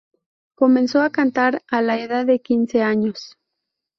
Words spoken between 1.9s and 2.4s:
edad de